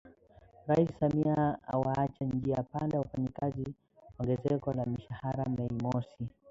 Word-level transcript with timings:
Rais 0.67 0.89
Samia 0.99 1.47
awaacha 1.67 2.25
njia 2.25 2.63
panda 2.63 2.99
wafanyakazi 2.99 3.73
Ongezeko 4.19 4.73
la 4.73 4.85
Mishahara 4.85 5.45
Mei 5.45 5.71
Mosi 5.83 6.27